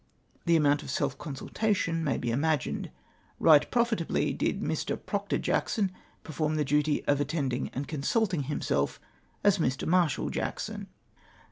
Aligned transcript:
The 0.47 0.55
amount 0.55 0.81
of 0.81 0.89
self 0.89 1.15
consultation 1.19 2.03
may 2.03 2.17
be 2.17 2.31
imagined. 2.31 2.89
Eight 3.47 3.69
profitably 3.69 4.33
did 4.33 4.59
Mi\ 4.59 4.75
Proctor 5.05 5.37
Jackson 5.37 5.91
perform 6.23 6.55
the 6.55 6.65
dut}^ 6.65 7.03
of 7.07 7.21
attending 7.21 7.69
and 7.69 7.87
consulting 7.87 8.45
himself 8.45 8.99
as 9.43 9.59
Mr. 9.59 9.87
Marshal 9.87 10.31
Jackson 10.31 10.87